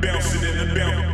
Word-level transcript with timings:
bouncing 0.00 0.42
in 0.42 0.58
the 0.58 0.74
bounce. 0.74 1.09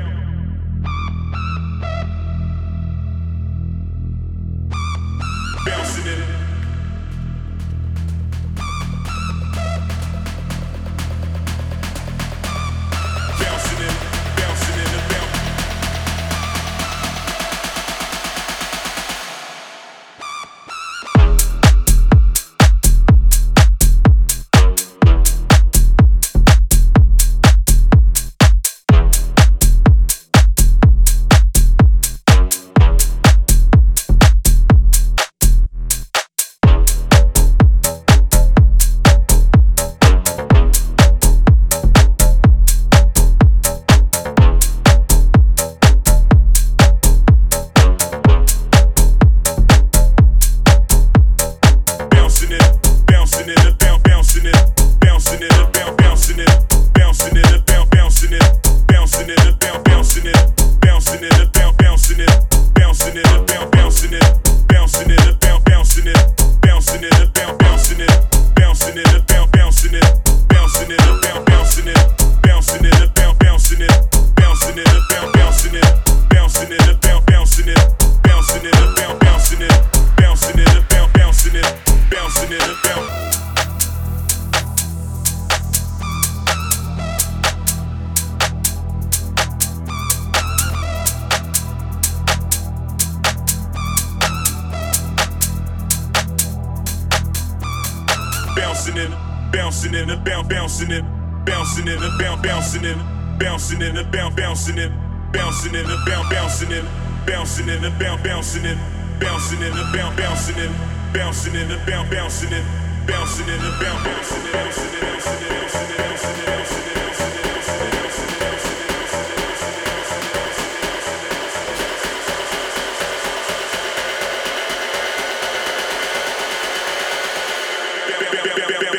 bouncing 98.57 98.97
in, 98.97 99.13
bouncing 99.53 99.95
in, 99.95 100.09
bounce, 100.25 100.49
bouncing 100.49 100.91
in, 100.91 101.05
bouncing 101.45 101.87
in, 101.87 102.01
bounce, 102.19 102.43
bouncing 102.43 102.85
in, 102.85 102.99
bouncing 103.39 103.83
in, 103.83 104.11
bounce, 104.11 104.35
bouncing 104.35 104.79
in, 104.79 104.93
bouncing 105.33 105.75
in, 105.75 105.85
bounce, 106.07 106.31
bouncing 106.31 106.71
in, 106.73 106.85
bouncing 107.27 107.69
in, 107.69 107.83
bounce, 107.99 108.23
bouncing 108.23 108.65
in, 108.65 108.79
bouncing 109.21 109.61
in, 109.61 109.73
bounce, 109.93 110.17
bouncing 110.17 110.57
in, 110.57 110.73
bouncing 111.13 111.55
in, 111.55 111.69
bounce, 111.87 112.11
bouncing 112.11 112.51
in, 112.51 112.65
bouncing 113.07 113.49
in, 113.49 113.61
bounce, 113.79 114.05
bouncing 114.07 114.43
in, 114.43 114.53
bouncing 114.53 114.89
in, 114.89 115.01
bouncing 115.03 115.45
in, 115.45 115.51
bouncing 115.53 115.91
in. 115.91 115.96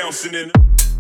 bouncing 0.07 0.35
it, 0.35 0.51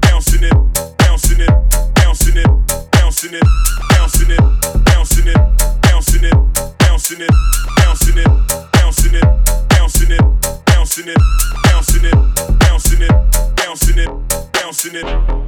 bouncing 0.01 0.43
it, 0.43 0.53
bouncing 0.97 1.39
it, 1.39 1.47
bouncing 1.95 2.35
it, 2.35 2.45
bouncing 2.91 3.33
it, 3.35 3.43
bouncing 3.89 4.31
it, 4.31 4.39
bouncing 4.83 5.27
it, 5.27 5.37
bouncing 5.81 6.23
it, 6.25 6.35
bouncing 6.83 7.21
it, 7.21 7.31
bouncing 7.77 8.17
it, 8.17 8.27
bouncing 8.75 9.13
it, 9.13 9.23
bouncing 9.69 10.11
it, 10.11 10.27
bouncing 10.65 11.07
it, 11.07 11.17
bouncing 11.63 12.03
it, 12.03 12.59
bouncing 12.59 13.01
it, 13.01 13.55
bouncing 13.55 13.97
it, 13.97 14.51
bouncing 14.51 14.95
it. 14.95 15.46